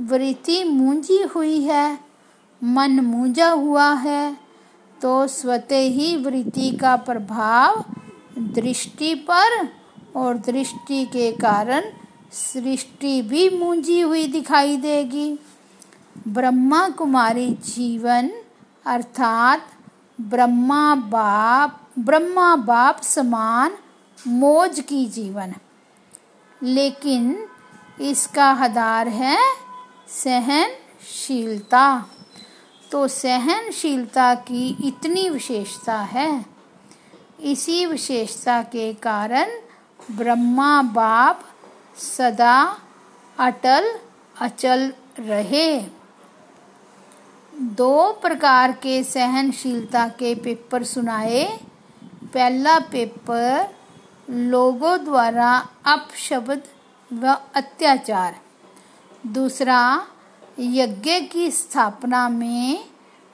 वृत्ति 0.00 0.62
मूंजी 0.64 1.22
हुई 1.24 1.60
है, 1.62 1.98
मन 2.62 3.00
मूंजा 3.00 3.50
हुआ 3.50 3.92
है 3.94 4.36
तो 5.00 5.26
स्वतः 5.26 5.88
ही 5.90 6.16
वृत्ति 6.16 6.70
का 6.70 6.94
प्रभाव 6.96 7.84
दृष्टि 8.54 9.14
पर 9.30 9.68
और 10.16 10.38
दृष्टि 10.38 11.04
के 11.06 11.30
कारण 11.32 11.90
सृष्टि 12.32 13.20
भी 13.22 13.48
मूंजी 13.50 14.00
हुई 14.00 14.26
दिखाई 14.28 14.76
देगी। 14.76 15.38
ब्रह्मा 16.28 16.88
कुमारी 16.88 17.50
जीवन 17.66 18.30
अर्थात 18.86 19.66
ब्रह्मा 20.20 20.94
बाप 20.94 21.80
ब्रह्मा 21.98 22.54
बाप 22.56 23.00
समान 23.02 23.76
मोज 24.18 24.80
की 24.80 25.04
जीवन। 25.06 25.54
लेकिन 26.62 27.48
इसका 28.00 28.46
आधार 28.64 29.08
है 29.08 29.38
सहनशीलता। 30.10 32.06
तो 32.92 33.08
सहनशीलता 33.08 34.34
की 34.34 34.78
इतनी 34.84 35.28
विशेषता 35.28 35.98
है। 35.98 36.44
इसी 37.40 37.86
विशेषता 37.86 38.62
के 38.62 38.94
कारण 38.94 39.50
ब्रह्मा 40.10 40.82
बाप 40.82 41.44
सदा 41.98 42.76
अटल 43.38 43.98
अचल 44.40 44.92
रहे। 45.18 45.82
दो 47.54 48.12
प्रकार 48.12 48.72
के 48.72 49.04
सहनशीलता 49.04 50.08
के 50.08 50.34
पेपर 50.34 50.84
सुनाए। 50.84 51.60
पहला 52.34 52.78
पेपर 52.78 53.74
लोगों 54.30 55.04
द्वारा 55.04 55.68
अपशब्द 55.86 56.62
व 57.12 57.36
अत्याचार। 57.54 58.40
दूसरा, 59.26 60.06
यज्ञ 60.58 61.20
की 61.20 61.50
स्थापना 61.50 62.28
में 62.28 62.84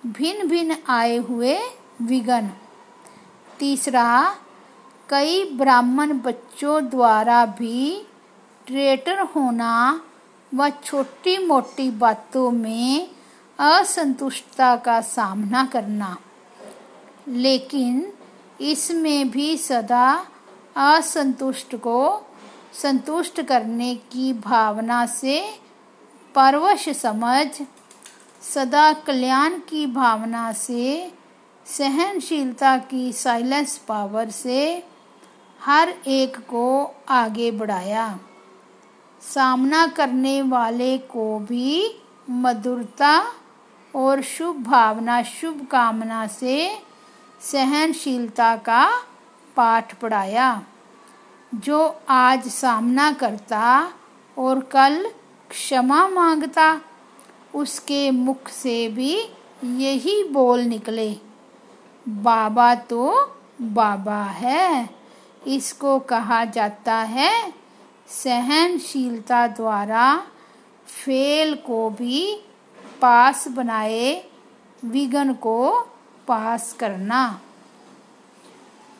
भिन्न 0.07 0.49
भिन्न 0.49 0.77
आए 0.89 1.17
हुए 1.17 1.59
विघन। 2.03 2.51
तीसरा, 3.59 4.37
कई 5.09 5.45
ब्राह्मण 5.45 6.13
बच्चों 6.13 6.85
द्वारा 6.85 7.47
भी 7.47 8.07
ट्रेटर 8.67 9.21
होना 9.21 10.01
व 10.55 10.69
छोटी 10.69 11.47
मोटी 11.47 11.91
बातों 11.91 12.51
में 12.51 13.09
असंतुष्टता 13.59 14.77
का 14.77 15.01
सामना 15.01 15.65
करना। 15.65 16.17
लेकिन 17.29 18.13
इसमें 18.61 19.31
भी 19.31 19.57
सदा 19.57 20.27
असंतुष्ट 20.77 21.77
को 21.77 22.27
संतुष्ट 22.83 23.41
करने 23.41 23.95
की 23.95 24.33
भावना 24.33 25.07
से 25.07 25.66
परवश 26.37 26.89
समझ, 26.89 27.47
सदा 28.55 28.93
कल्याण 28.93 29.51
की 29.51 29.87
भावना 29.87 30.53
से, 30.53 31.13
सहनशीलता 31.67 32.77
की 32.77 33.13
साइलेंस 33.13 33.79
पावर 33.79 34.31
से, 34.31 34.85
हर 35.65 35.95
एक 36.07 36.37
को 36.37 36.95
आगे 37.09 37.51
बढ़ाया। 37.51 38.19
सामना 39.23 39.87
करने 39.87 40.43
वाले 40.43 40.99
को 40.99 41.39
भी 41.39 42.01
मधुरता 42.31 43.33
और 43.95 44.23
शुभ 44.23 44.57
भावना, 44.57 45.23
शुभ 45.23 45.67
कामना 45.71 46.27
से 46.27 46.79
सहनशीलता 47.41 48.57
का 48.57 49.03
पाठ 49.57 49.95
पढ़ाया। 49.95 50.63
जो 51.55 52.01
आज 52.09 52.49
सामना 52.49 53.13
करता 53.13 53.93
और 54.39 54.61
कल 54.61 55.11
क्षमा 55.51 56.09
माँगता, 56.09 56.81
उसके 57.55 58.11
मुख 58.11 58.49
से 58.49 58.89
भी 58.89 59.15
यही 59.65 60.23
बोल 60.25 60.61
निकले, 60.61 61.17
बाबा 62.09 62.75
तो 62.75 63.33
बाबा 63.63 64.23
है। 64.23 64.91
इसको 65.47 65.99
कहा 65.99 66.45
जाता 66.45 66.95
है 66.95 67.53
सहनशीलता 68.09 69.47
द्वारा 69.47 70.27
फेल 70.87 71.55
को 71.55 71.89
भी 71.91 72.41
पास 73.03 73.49
बनाए, 73.49 74.25
विघन 74.85 75.33
को 75.35 75.81
पास 76.29 76.73
करना। 76.73 77.41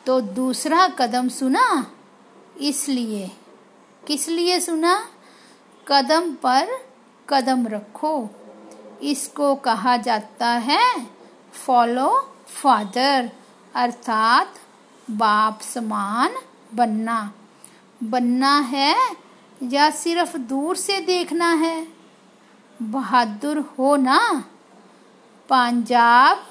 तो 0.05 0.19
दूसरा 0.21 0.87
कदम 0.87 1.29
सुना, 1.29 1.91
इसलिए। 2.59 3.31
किस 4.07 4.27
लिए 4.29 4.59
सुना? 4.59 5.07
कदम 5.87 6.33
पर 6.33 6.67
कदम 7.29 7.67
रखो। 7.67 8.29
इसको 9.01 9.55
कहा 9.55 9.97
जाता 9.97 10.47
है 10.47 11.07
फॉलो 11.65 12.35
फादर 12.47 13.31
अर्थात 13.75 14.53
बाप 15.11 15.61
समान 15.61 16.35
बनना। 16.73 17.33
बनना 18.03 18.59
है 18.59 19.15
या 19.63 19.89
सिर्फ़ 19.89 20.37
दूर 20.37 20.75
से 20.75 20.99
देखना 20.99 21.53
है? 21.53 21.87
बहादुर 22.81 23.57
हो 23.59 23.95
ना? 23.95 24.43
पंजाब, 25.49 26.47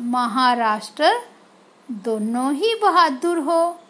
महाराष्ट्र 0.00 1.28
दोनों 1.90 2.54
ही 2.54 2.74
बहादुर 2.82 3.38
हो। 3.38 3.80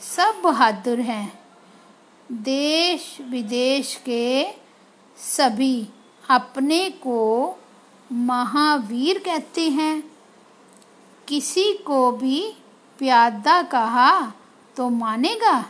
सब 0.00 0.40
बहादुर 0.44 1.00
हैं। 1.00 1.41
देश 2.32 3.18
विदेश 3.20 3.94
के 3.94 4.52
सभी 5.16 5.88
अपने 6.30 6.90
को 6.90 7.54
महावीर 8.12 9.18
कहते 9.18 9.68
हैं। 9.68 10.12
किसी 11.28 11.74
को 11.74 12.12
भी 12.12 12.54
प्यादा 12.98 13.62
कहा 13.62 14.32
तो 14.76 14.88
मानेगा। 14.88 15.64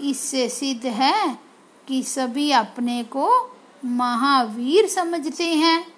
इससे 0.00 0.48
सिद्ध 0.48 0.86
है 0.86 1.38
कि 1.88 2.02
सभी 2.02 2.50
अपने 2.50 3.04
को 3.04 3.56
महावीर 3.84 4.86
समझते 4.86 5.54
हैं। 5.54 5.92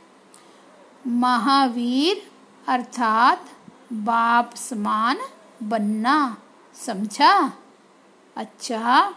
महावीर 1.06 2.30
अर्थात 2.68 3.44
बाप 3.92 4.54
समान 4.54 5.18
बनना, 5.62 6.36
समझा? 6.74 7.52
अच्छा 8.36 9.14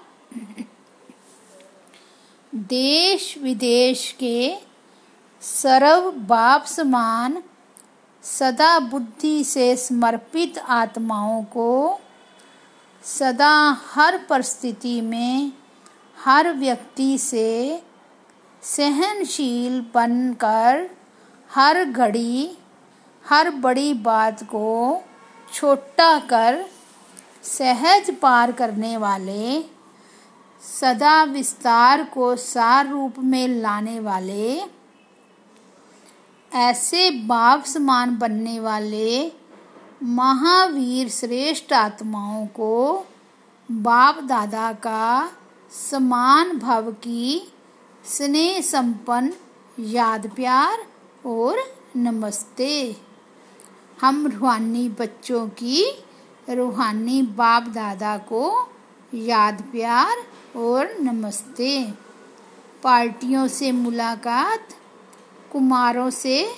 देश 2.55 3.37
विदेश 3.37 4.15
के 4.19 4.57
सर्व 5.41 6.11
बाप 6.11 6.65
समान 6.65 7.43
सदा 8.23 8.79
बुद्धि 8.79 9.43
से 9.43 9.77
समर्पित 9.77 10.57
आत्माओं 10.57 11.43
को 11.43 11.99
सदा 13.03 13.77
हर 13.93 14.17
परिस्थिति 14.17 15.01
में, 15.01 15.51
हर 16.23 16.53
व्यक्ति 16.53 17.17
से 17.17 17.83
सहनशील 18.61 19.81
बनकर 19.81 20.89
हर 21.55 21.85
घड़ी, 21.85 22.57
हर 23.29 23.49
बड़ी 23.49 23.93
बात 23.93 24.43
को 24.43 25.03
छोटा 25.53 26.19
कर, 26.19 26.65
सहज 27.43 28.17
पार 28.19 28.51
करने 28.51 28.97
वाले 28.97 29.80
सदा 30.61 31.23
विस्तार 31.23 32.03
को 32.03 32.35
सार 32.35 32.89
रूप 32.89 33.13
में 33.19 33.47
लाने 33.47 33.99
वाले, 33.99 34.61
ऐसे 36.51 37.09
बाप 37.25 37.63
समान 37.63 38.17
बनने 38.17 38.59
वाले 38.59 39.31
महावीर 40.03 41.09
श्रेष्ठ 41.09 41.73
आत्माओं 41.73 42.45
को 42.47 43.05
बाप 43.69 44.19
दादा 44.23 44.71
का 44.83 45.29
समान 45.71 46.57
भाव 46.57 46.91
की 46.93 47.41
स्नेह 48.05 48.59
संपन्न, 48.61 49.33
याद 49.79 50.29
प्यार 50.35 50.85
और 51.25 51.63
नमस्ते। 51.97 52.95
हम 54.01 54.25
रूहानी 54.27 54.87
बच्चों 54.89 55.47
की 55.57 55.83
रूहानी 56.49 57.21
बाप 57.37 57.67
दादा 57.69 58.17
को 58.29 58.51
याद 59.13 59.61
प्यार 59.61 60.23
और 60.55 60.97
नमस्ते। 60.99 61.93
पार्टियों 62.83 63.47
से 63.47 63.71
मुलाकात, 63.71 64.67
कुमारों 65.51 66.09
से, 66.09 66.51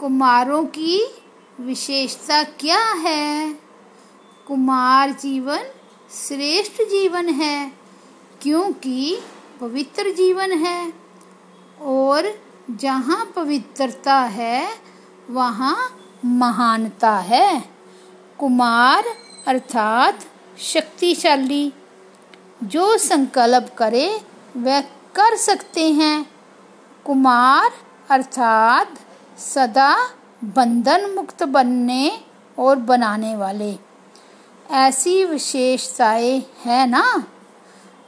कुमारों 0.00 0.64
की 0.64 1.14
विशेषता 1.60 2.42
क्या 2.42 2.92
है? 2.92 3.58
कुमार 4.48 5.10
जीवन 5.10 5.58
श्रेष्ठ 6.28 6.72
जीवन 6.72 7.28
है, 7.28 7.72
क्योंकि 8.42 9.18
पवित्र 9.60 10.10
जीवन 10.10 10.52
है, 10.52 10.92
और 11.80 12.42
जहाँ 12.70 13.32
पवित्रता 13.36 14.20
है, 14.20 14.68
वहाँ 15.30 15.98
महानता 16.24 17.16
है। 17.16 17.70
कुमार 18.38 19.04
अर्थात 19.46 20.20
शक्तिशाली। 20.58 21.72
जो 22.62 22.98
संकल्प 22.98 23.74
करे, 23.78 24.20
वह 24.56 24.80
कर 25.14 25.36
सकते 25.36 25.92
हैं। 25.92 26.30
कुमार 27.06 27.72
अर्थात 28.10 28.94
सदा 29.38 30.10
बंधन 30.44 31.10
मुक्त 31.10 31.42
बनने 31.42 32.20
और 32.58 32.76
बनाने 32.76 33.36
वाले। 33.36 33.78
ऐसी 34.70 35.24
विशेषताएँ 35.24 36.42
है 36.64 36.86
ना? 36.86 37.24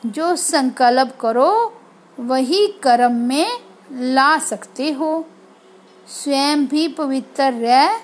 जो 0.07 0.37
संकल्प 0.37 1.19
करो, 1.21 1.81
वही 2.21 2.67
कर्म 2.67 3.13
में 3.13 3.61
ला 3.93 4.39
सकते 4.39 4.93
हो। 4.93 5.25
स्वयं 6.09 6.67
भी 6.67 6.89
पवित्र 6.89 7.53
रह, 7.53 8.01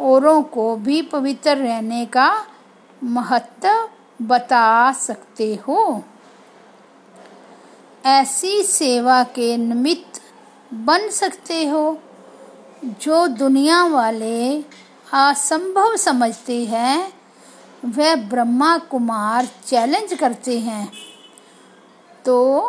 औरों 0.00 0.42
को 0.42 0.76
भी 0.76 1.02
पवित्र 1.02 1.56
रहने 1.56 2.06
का 2.06 2.46
महत्व 3.04 3.88
बता 4.22 4.92
सकते 4.92 5.54
हो? 5.54 6.04
ऐसी 8.06 8.62
सेवा 8.62 9.24
के 9.24 9.56
निमित्त 9.56 10.22
बन 10.74 11.08
सकते 11.08 11.68
हो, 11.68 11.98
जो 12.84 13.26
दुनिया 13.26 13.84
वाले 13.84 14.64
असंभव 15.12 15.96
समझते 15.96 16.64
हैं। 16.64 17.12
वह 17.84 18.16
ब्रह्मा 18.16 18.78
कुमार 18.78 19.48
चैलेंज 19.66 20.14
करते 20.14 20.58
हैं। 20.58 20.92
तो 22.24 22.60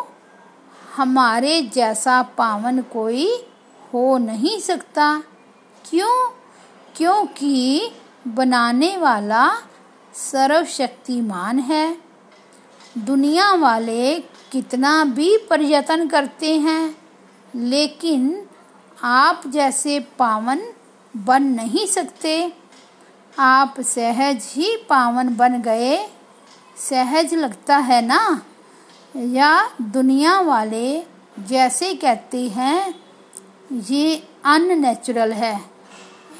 हमारे 0.96 1.62
जैसा 1.62 2.22
पावन 2.22 2.82
कोई 2.82 3.46
हो 3.94 4.18
नहीं 4.18 4.60
सकता। 4.60 5.22
क्यों? 5.90 6.30
क्योंकि 6.96 7.90
बनाने 8.28 8.96
वाला 8.96 9.50
सर्वशक्तिमान 10.14 11.58
है। 11.58 11.98
दुनिया 12.98 13.54
वाले 13.54 14.18
कितना 14.52 15.04
भी 15.04 15.38
पर्यटन 15.38 16.08
करते 16.08 16.58
हैं, 16.58 16.96
लेकिन 17.56 18.46
आप 19.02 19.42
जैसे 19.46 20.00
पावन 20.00 20.60
बन 21.16 21.42
नहीं 21.42 21.86
सकते। 21.86 22.52
आप 23.38 23.80
सहज 23.80 24.42
ही 24.48 24.76
पावन 24.76 25.36
बन 25.36 25.62
गए। 25.62 26.10
सहज 26.76 27.34
लगता 27.34 27.76
है 27.76 28.06
ना? 28.06 28.42
या 29.16 29.70
दुनिया 29.82 30.40
वाले 30.40 31.02
जैसे 31.38 31.94
कहते 31.94 32.48
हैं, 32.48 32.94
ये 33.72 34.28
अननेचुरल 34.44 35.32
है। 35.32 35.64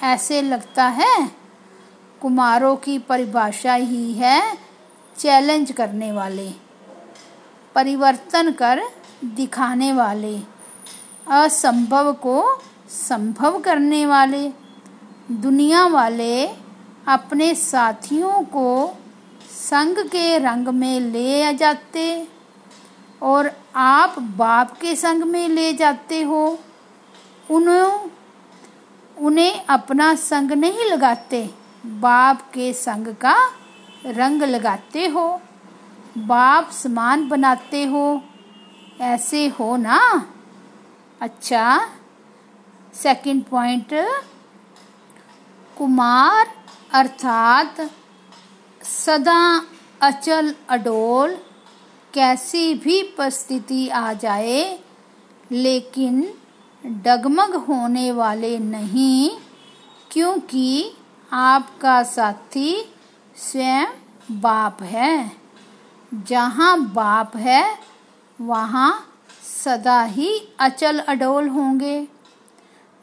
ऐसे 0.02 0.42
लगता 0.42 0.84
है? 0.84 1.43
कुमारों 2.24 2.76
की 2.76 2.98
परिभाषा 2.98 3.74
ही 3.74 4.12
है 4.12 4.58
चैलेंज 5.16 5.72
करने 5.72 6.12
वाले, 6.12 6.50
परिवर्तन 7.74 8.52
कर 8.52 8.80
दिखाने 9.24 9.92
वाले, 9.92 10.38
असंभव 11.30 12.12
को 12.12 12.62
संभव 12.88 13.58
करने 13.58 14.06
वाले, 14.06 14.48
दुनिया 15.30 15.86
वाले 15.86 16.46
अपने 17.06 17.54
साथियों 17.54 18.42
को 18.42 18.98
संग 19.50 19.98
के 19.98 20.38
रंग 20.38 20.68
में 20.68 21.00
ले 21.00 21.42
आ 21.44 21.52
जाते 21.52 22.28
और 23.22 23.50
आप 23.74 24.18
बाप 24.18 24.78
के 24.78 24.96
संग 24.96 25.22
में 25.22 25.48
ले 25.48 25.72
जाते 25.72 26.22
हो। 26.22 26.58
उन्हें 27.50 28.10
उन्हें 29.18 29.64
अपना 29.66 30.14
संग 30.14 30.52
नहीं 30.52 30.84
लगाते। 30.84 31.63
बाप 31.84 32.40
के 32.54 32.72
संग 32.72 33.06
का 33.14 33.36
रंग 34.06 34.42
लगाते 34.42 35.06
हो, 35.06 35.26
बाप 36.18 36.70
समान 36.70 37.28
बनाते 37.28 37.84
हो, 37.84 38.22
ऐसे 39.00 39.46
हो 39.48 39.76
ना? 39.76 40.00
अच्छा 41.20 41.90
सेकंड 42.94 43.44
पॉइंट 43.44 43.92
कुमार 45.76 46.46
अर्थात 46.92 47.80
सदा 48.84 49.62
अचल 50.02 50.54
अडोल, 50.68 51.36
कैसी 52.14 52.74
भी 52.74 53.02
परिस्थिति 53.18 53.88
आ 53.88 54.12
जाए, 54.12 54.78
लेकिन 55.52 56.22
डगमग 56.82 57.54
होने 57.68 58.10
वाले 58.12 58.58
नहीं, 58.58 59.30
क्योंकि 60.10 60.92
आपका 61.34 62.02
साथी 62.02 62.94
स्वयं 63.36 63.86
बाप 64.30 64.82
है। 64.82 65.32
जहाँ 66.14 66.80
बाप 66.80 67.36
है, 67.36 67.78
वहाँ 68.40 69.06
सदा 69.64 70.02
ही 70.02 70.48
अचल 70.58 70.98
अडोल 70.98 71.48
होंगे। 71.48 72.08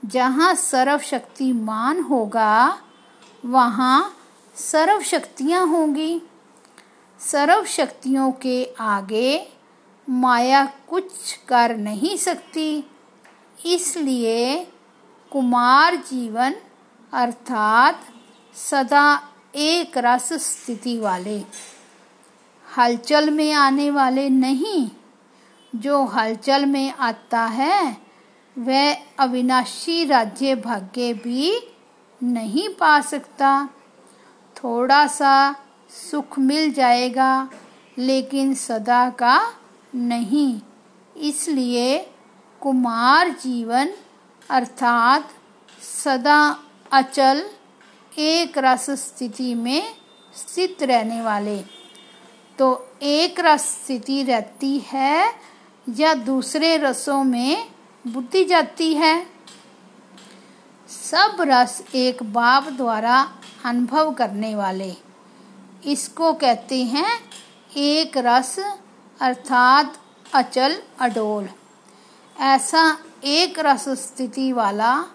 जहाँ 0.05 0.55
सर्वशक्तिमान 0.55 1.99
होगा, 1.99 2.77
वहाँ 3.45 4.15
सर्व 4.55 5.01
शक्तियाँ 5.01 5.67
होंगी। 5.67 6.21
सर्वशक्तियों 7.19 8.31
के 8.31 8.73
आगे 8.79 9.51
माया 10.09 10.65
कुछ 10.65 11.33
कर 11.47 11.77
नहीं 11.77 12.17
सकती। 12.17 12.89
इसलिए 13.65 14.67
कुमार 15.31 15.95
जीवन 15.95 16.55
अर्थात 17.13 17.93
सदा 18.55 19.29
एक 19.55 19.97
रस 19.97 20.33
स्थिति 20.33 20.97
वाले। 20.97 21.43
हलचल 22.77 23.29
में 23.29 23.53
आने 23.53 23.91
वाले 23.91 24.29
नहीं। 24.29 24.91
जो 25.75 26.05
हलचल 26.05 26.65
में 26.65 26.93
आता 26.93 27.45
है, 27.45 27.97
वह 28.57 28.97
अविनाशी 29.19 30.05
राज्य 30.05 30.55
भाग्य 30.55 31.13
भी 31.13 31.75
नहीं 32.23 32.69
पा 32.69 33.01
सकता। 33.01 33.69
थोड़ा 34.57 35.07
सा 35.07 35.55
सुख 36.11 36.39
मिल 36.39 36.73
जाएगा, 36.73 37.49
लेकिन 37.97 38.53
सदा 38.53 39.09
का 39.09 39.53
नहीं। 39.95 40.61
इसलिए 41.17 42.09
कुमार 42.61 43.29
जीवन 43.29 43.91
अर्थात 44.49 45.29
सदा 46.03 46.63
अचल 46.91 47.49
एक 48.17 48.57
रस 48.57 48.89
स्थिति 48.89 49.55
में 49.55 49.95
स्थित 50.35 50.83
रहने 50.83 51.21
वाले। 51.21 51.59
तो 52.59 52.89
एक 53.01 53.39
रस 53.39 53.61
स्थिति 53.61 54.23
रहती 54.23 54.79
है 54.79 55.35
या 55.89 56.13
दूसरे 56.13 56.77
रसों 56.77 57.23
में 57.23 57.71
बुद्धि 58.07 58.45
जाती 58.45 58.93
है? 58.93 59.27
सब 60.89 61.37
रस 61.41 61.83
एक 61.95 62.23
बाप 62.23 62.63
द्वारा 62.63 63.35
अनुभव 63.65 64.13
करने 64.13 64.55
वाले। 64.55 64.95
इसको 65.85 66.33
कहते 66.33 66.83
हैं 66.83 67.19
एक 67.77 68.17
रस, 68.17 68.59
अर्थात 69.21 69.99
अचल 70.33 70.81
अडोल। 70.99 71.49
ऐसा 72.39 72.97
एक 73.23 73.59
रस 73.59 73.89
स्थिति 73.89 74.51
वाला 74.51 75.05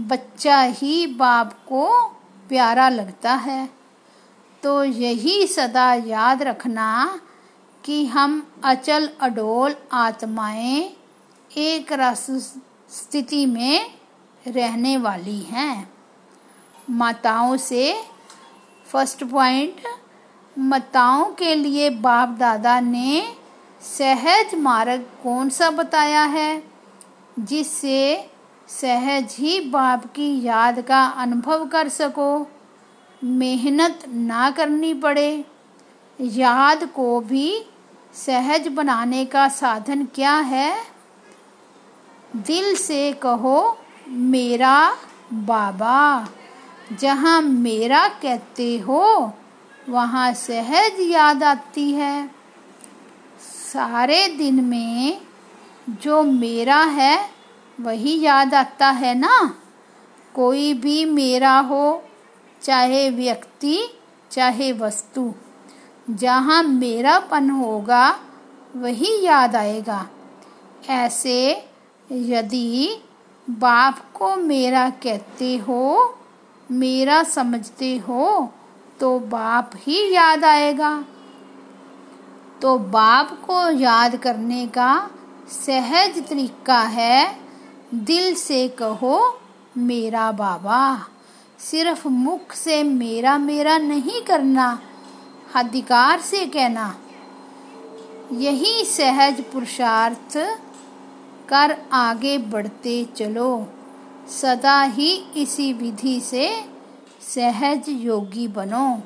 बच्चा 0.00 0.60
ही 0.60 1.06
बाप 1.06 1.52
को 1.52 2.16
प्यारा 2.48 2.88
लगता 2.88 3.34
है। 3.34 3.68
तो 4.62 4.82
यही 4.84 5.46
सदा 5.46 5.92
याद 5.94 6.42
रखना 6.42 7.20
कि 7.84 8.04
हम 8.06 8.46
अचल 8.64 9.08
अडोल 9.20 9.74
आत्माएँ 9.92 10.96
एक 11.50 11.92
रस 11.92 12.26
स्थिति 12.90 13.44
में 13.46 13.90
रहने 14.44 14.96
वाली 14.96 15.38
हैं। 15.40 15.92
माताओं 16.90 17.56
से 17.56 17.94
फ़र्स्ट 18.86 19.24
पॉइंट 19.24 19.82
माताओं 20.56 21.24
के 21.32 21.54
लिए 21.54 21.90
बाप 21.90 22.28
दादा 22.28 22.78
ने 22.80 23.22
सहज 23.82 24.54
मार्ग 24.54 25.00
कौन 25.22 25.48
सा 25.48 25.70
बताया 25.70 26.22
है, 26.22 26.62
जिससे 27.38 28.30
सहज 28.68 29.36
ही 29.38 29.60
बाप 29.60 30.06
की 30.06 30.42
याद 30.42 30.80
का 30.80 31.04
अनुभव 31.04 31.66
कर 31.66 31.88
सको। 31.88 32.50
मेहनत 33.24 34.04
ना 34.08 34.50
करनी 34.50 34.94
पड़े। 34.94 35.44
याद 36.20 36.84
को 36.84 37.20
भी 37.20 37.66
सहज 38.14 38.68
बनाने 38.68 39.24
का 39.24 39.48
साधन 39.48 40.08
क्या 40.14 40.36
है? 40.36 40.78
दिल 42.36 42.76
से 42.76 43.12
कहो, 43.12 43.78
मेरा 44.08 44.96
बाबा। 45.32 46.28
जहाँ 47.00 47.42
मेरा 47.42 48.08
कहते 48.08 48.78
हो, 48.78 49.32
वहाँ 49.88 50.32
सहज 50.34 50.92
याद 51.00 51.44
आती 51.44 51.92
है। 51.92 52.30
सारे 53.72 54.28
दिन 54.28 54.64
में 54.64 55.20
जो 55.90 56.22
मेरा 56.22 56.82
है 56.82 57.33
वही 57.80 58.20
याद 58.20 58.54
आता 58.54 58.90
है 58.90 59.14
ना? 59.14 59.54
कोई 60.34 60.74
भी 60.74 61.04
मेरा 61.04 61.58
हो, 61.58 62.02
चाहे 62.62 63.10
व्यक्ति, 63.10 63.98
चाहे 64.30 64.72
वस्तु, 64.72 65.34
जहाँ 66.10 66.62
मेरापन 66.62 67.50
होगा, 67.50 68.20
वही 68.76 69.22
याद 69.22 69.56
आएगा। 69.56 70.06
ऐसे 70.88 71.68
यदि 72.12 72.96
बाप 73.50 74.12
को 74.14 74.36
मेरा 74.36 74.90
कहते 74.90 75.56
हो, 75.56 76.14
मेरा 76.70 77.22
समझते 77.22 77.96
हो 77.96 78.52
तो 79.00 79.18
बाप 79.18 79.70
ही 79.76 80.12
याद 80.12 80.44
आएगा। 80.44 81.04
तो 82.62 82.78
बाप 82.78 83.30
को 83.30 83.70
याद 83.70 84.16
करने 84.16 84.66
का 84.66 85.10
सहज 85.48 86.28
तरीका 86.28 86.80
है 86.80 87.43
दिल 87.94 88.34
से 88.34 88.68
कहो, 88.68 89.40
मेरा 89.76 90.32
बाबा। 90.32 91.08
सिर्फ़ 91.58 92.08
मुख 92.08 92.52
से 92.52 92.82
मेरा 92.82 93.38
मेरा 93.38 93.78
नहीं 93.78 94.22
करना, 94.22 94.80
अधिकार 95.54 96.20
से 96.20 96.46
कहना। 96.46 96.98
यही 98.32 98.84
सहज 98.84 99.44
पुरुषार्थ, 99.44 100.36
कर 101.48 101.82
आगे 101.92 102.38
बढ़ते 102.38 103.04
चलो। 103.04 103.66
सदा 104.28 104.82
ही 104.82 105.12
इसी 105.36 105.72
विधि 105.72 106.20
से 106.20 106.64
सहज 107.20 107.88
योगी 107.88 108.48
बनो। 108.48 109.00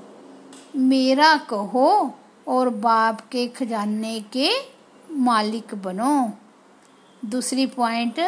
मेरा 0.77 1.37
कहो 1.37 2.15
और 2.49 2.69
बाप 2.69 3.21
के 3.21 3.47
खजाने 3.49 4.21
के 4.21 4.51
मालिक 5.11 5.75
बनो। 5.75 6.31
दूसरी 7.25 7.67
पॉइंट 7.67 8.21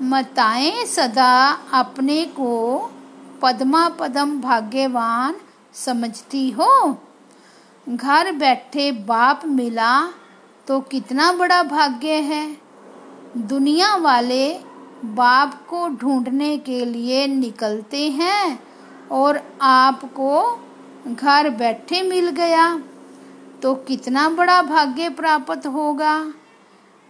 मताएँ 0.00 0.84
सदा 0.86 1.50
अपने 1.74 2.24
को 2.26 2.78
पद्मा 3.42 3.88
पदम 3.88 4.40
भाग्यवान 4.40 5.34
समझती 5.74 6.50
हो। 6.50 6.96
घर 7.86 8.32
बैठे 8.32 8.90
बाप 8.92 9.42
मिला 9.46 9.92
तो 10.68 10.80
कितना 10.80 11.32
बड़ा 11.32 11.62
भाग्य 11.62 12.14
है। 12.22 12.56
दुनिया 13.36 13.94
वाले 13.96 14.52
बाप 15.04 15.54
को 15.68 15.88
ढूँढने 15.90 16.56
के 16.58 16.84
लिए 16.84 17.26
निकलते 17.26 18.08
हैं 18.10 18.58
और 19.12 19.42
आपको 19.62 20.42
घर 21.06 21.50
बैठे 21.50 22.02
मिल 22.02 22.28
गया 22.30 22.66
तो 23.62 23.74
कितना 23.74 24.28
बड़ा 24.28 24.62
भाग्य 24.62 25.08
प्राप्त 25.10 25.66
होगा। 25.66 26.14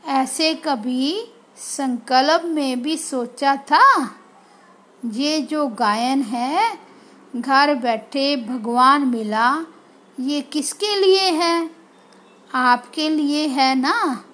ऐसे 0.04 0.54
कभी 0.54 1.26
संकल्प 1.60 2.42
में 2.44 2.82
भी 2.82 2.96
सोचा 2.96 3.56
था, 3.56 4.14
ये 5.06 5.40
जो 5.40 5.66
गायन 5.66 6.22
है, 6.22 6.78
घर 7.36 7.74
बैठे 7.74 8.36
भगवान 8.36 9.02
मिला, 9.02 9.66
ये 10.20 10.40
किसके 10.40 11.00
लिए 11.00 11.30
है? 11.30 11.70
आपके 12.54 13.08
लिए 13.08 13.46
है 13.46 13.74
ना? 13.74 14.24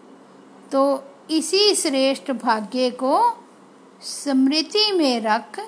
तो 0.72 1.04
इसी 1.30 1.74
श्रेष्ठ 1.74 2.30
भाग्य 2.30 2.90
को 2.90 3.44
स्मृति 4.02 4.92
में 4.92 5.20
रख 5.20 5.60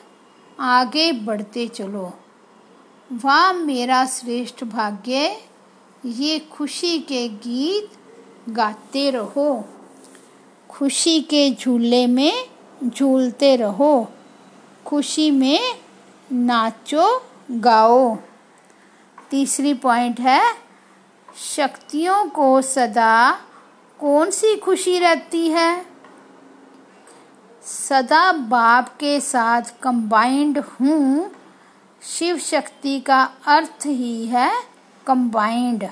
आगे 0.61 1.13
बढ़ते 1.13 1.69
चलो। 1.69 2.15
वाह, 3.13 3.53
मेरा 3.53 4.07
श्रेष्ठ 4.07 4.65
भाग्य, 4.65 5.37
ये 6.07 6.39
खुशी 6.39 6.99
के 6.99 7.29
गीत 7.29 7.91
गाते 8.49 9.11
रहो। 9.11 9.65
खुशी 10.79 11.21
के 11.21 11.51
झूले 11.61 12.07
में 12.07 12.51
झूलते 12.85 13.57
रहो। 13.57 14.09
खुशी 14.87 15.31
में 15.31 15.61
नाचो, 16.33 17.23
गाओ। 17.51 18.17
तीसरी 19.31 19.75
पॉइंट 19.75 20.21
है, 20.21 20.55
शक्तियों 21.57 22.27
को 22.27 22.63
सदा 22.63 23.33
कौन 24.01 24.31
सी 24.31 24.57
खुशी 24.57 24.99
रहती 24.99 25.49
है? 25.49 25.87
सदा 27.63 28.33
बाप 28.33 28.89
के 28.89 29.21
साथ 29.21 29.63
कंबाइंड 29.83 30.59
हूँ, 30.59 31.31
शिव 32.03 32.39
शक्ति 32.39 33.01
का 33.01 33.31
अर्थ 33.47 33.87
ही 33.87 34.27
है 34.27 34.53
कंबाइंड 35.07 35.85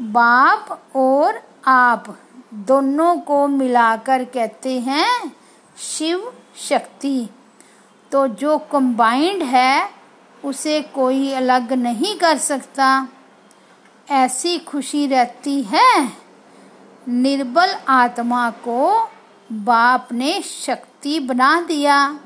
बाप 0.00 0.82
और 0.96 1.42
आप। 1.66 2.18
दोनों 2.54 3.16
को 3.16 3.48
मिलाकर 3.48 4.24
कहते 4.24 4.80
हैं 4.80 5.36
शिव 5.78 6.32
शक्ति। 6.56 7.26
तो 8.12 8.28
जो 8.28 8.58
कंबाइंड 8.58 9.42
है, 9.42 9.90
उसे 10.44 10.82
कोई 10.82 11.32
अलग 11.32 11.72
नहीं 11.72 12.16
कर 12.16 12.38
सकता। 12.38 13.08
ऐसी 14.10 14.58
खुशी 14.58 15.06
रहती 15.06 15.62
है। 15.62 16.12
निर्बल 17.08 17.76
आत्मा 17.88 18.50
को 18.50 19.10
बाप 19.52 20.08
ने 20.12 20.42
शक्ति 20.42 21.20
बना 21.20 21.60
दिया। 21.60 22.20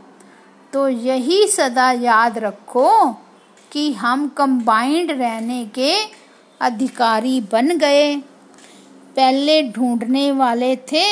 तो 0.73 0.89
यही 0.89 1.47
सदा 1.47 1.93
याद 1.93 2.39
रखो 2.39 3.13
कि 3.73 3.93
हम 3.93 4.29
कंबाइंड 4.29 5.11
रहने 5.11 5.67
के 5.67 5.97
अधिकारी 6.61 7.41
बन 7.41 7.79
गए। 7.79 8.23
पहले 9.19 9.63
ढूँढने 9.63 10.31
वाले 10.33 10.75
थे 10.93 11.07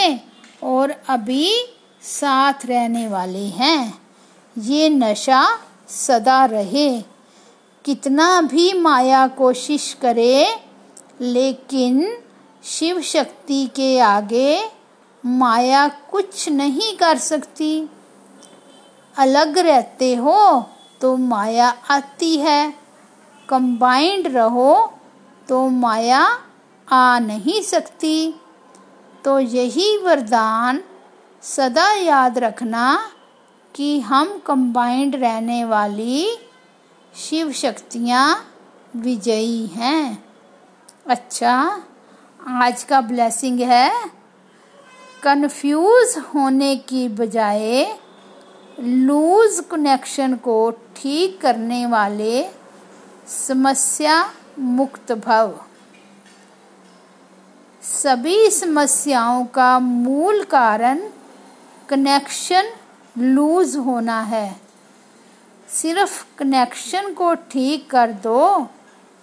और 0.63 0.91
अभी 1.09 1.51
साथ 2.03 2.67
रहने 2.67 3.07
वाले 3.09 3.47
हैं। 3.55 3.99
ये 4.57 4.89
नशा 4.89 5.43
सदा 5.89 6.45
रहे। 6.45 7.01
कितना 7.85 8.41
भी 8.43 8.73
माया 8.73 9.27
कोशिश 9.29 9.93
करे, 10.03 10.47
लेकिन 11.21 12.17
शिव 12.65 13.01
शक्ति 13.01 13.65
के 13.67 13.99
आगे 14.01 14.63
माया 15.25 15.87
कुछ 15.89 16.49
नहीं 16.49 16.97
कर 16.97 17.19
सकती। 17.19 17.89
अलग 19.17 19.59
रहते 19.59 20.15
हो 20.15 20.41
तो 21.01 21.17
माया 21.17 21.69
आती 21.91 22.37
है। 22.37 22.75
कंबाइंड 23.49 24.27
रहो 24.27 24.75
तो 25.49 25.69
माया 25.69 26.27
आ 26.89 27.19
नहीं 27.19 27.63
सकती। 27.63 28.35
तो 29.25 29.39
यही 29.39 29.97
वरदान 29.99 30.83
सदा 31.43 31.91
याद 31.93 32.39
रखना 32.39 33.13
कि 33.75 34.01
हम 34.01 34.39
कंबाइंड 34.39 35.17
रहने 35.17 35.65
वाली 35.65 36.37
शिव 37.15 37.53
शक्तियाँ 37.53 38.27
विजयी 38.97 39.67
हैं। 39.67 40.25
अच्छा 41.07 41.83
आज 42.41 42.83
का 42.85 43.01
ब्लेसिंग 43.01 43.61
है 43.61 43.91
कंफ्यूज 45.23 46.17
होने 46.35 46.75
की 46.77 47.09
बजाय 47.09 47.99
लूज 48.81 49.63
कनेक्शन 49.71 50.35
को 50.37 50.71
ठीक 50.71 51.41
करने 51.41 51.87
वाले 51.87 52.45
समस्या 53.29 54.25
मुक्त 54.59 55.13
भव। 55.13 55.55
सभी 57.87 58.51
समस्याओं 58.51 59.45
का 59.45 59.79
मूल 59.79 60.43
कारण 60.45 61.01
कनेक्शन 61.89 62.71
लूज 63.17 63.77
होना 63.77 64.21
है। 64.21 64.57
सिर्फ़ 65.69 66.25
कनेक्शन 66.39 67.13
को 67.13 67.33
ठीक 67.51 67.89
कर 67.91 68.13
दो 68.25 68.67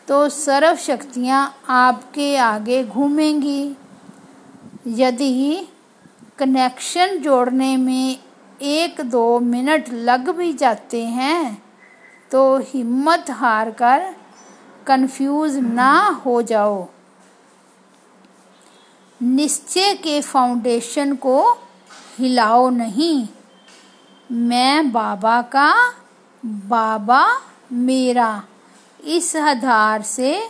तो 0.07 0.27
सर्व 0.29 0.75
शक्तियाँ 0.77 1.41
आपके 1.69 2.35
आगे 2.37 2.83
घूमेंगी। 2.83 3.75
यदि 4.87 5.67
कनेक्शन 6.39 7.17
जोड़ने 7.17 7.75
में 7.77 8.17
एक 8.61 9.01
दो 9.01 9.39
मिनट 9.41 9.89
लग 9.89 10.29
भी 10.29 10.51
जाते 10.53 11.03
हैं 11.09 11.61
तो 12.31 12.57
हिम्मत 12.65 13.29
हार 13.31 13.71
कर 13.73 14.13
कंफ्यूज 14.87 15.57
ना 15.57 15.93
हो 16.25 16.41
जाओ। 16.43 16.87
निश्चय 19.23 19.93
के 19.93 20.21
फाउंडेशन 20.21 21.15
को 21.15 21.57
हिलाओ 22.17 22.69
नहीं। 22.69 23.27
मैं 24.31 24.91
बाबा 24.91 25.41
का 25.41 25.93
बाबा 26.45 27.41
मेरा। 27.71 28.43
इस 29.03 29.35
आधार 29.35 30.01
से 30.01 30.49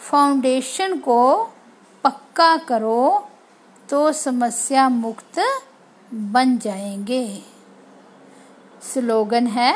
फाउंडेशन 0.00 0.98
को 0.98 1.44
पक्का 2.04 2.56
करो 2.56 3.28
तो 3.90 4.12
समस्या 4.12 4.88
मुक्त 4.88 5.40
बन 6.14 6.58
जाएँगे। 6.58 7.42
स्लोगन 8.82 9.46
है, 9.46 9.74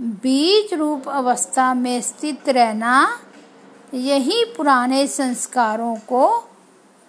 बीज 0.00 0.74
रूप 0.74 1.08
अवस्था 1.08 1.74
में 1.74 2.00
स्थित 2.00 2.48
रहना। 2.48 3.20
यही 3.94 4.44
पुराने 4.44 5.06
संस्कारों 5.06 5.96
को 5.96 6.48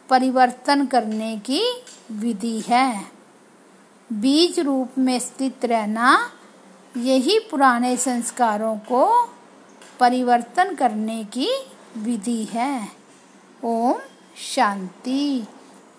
परिवर्तन 0.10 0.86
करने 0.86 1.38
की 1.38 1.84
विधि 2.12 2.62
है। 2.62 3.12
बीज 4.14 4.60
रूप 4.60 4.98
में 4.98 5.20
स्थित 5.20 5.66
रहना, 5.66 6.32
यही 6.98 7.40
पुराने 7.40 7.98
संस्कारों 7.98 8.78
को 8.78 9.30
परिवर्तन 10.00 10.76
करने 10.76 11.24
की 11.24 11.50
विधि 11.98 12.44
है। 12.44 12.88
ओम 13.64 14.00
शांति 14.38 15.44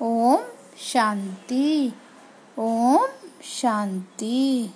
ओम 0.03 0.39
शांति 0.79 1.93
ओम 2.59 3.07
शांति। 3.43 4.71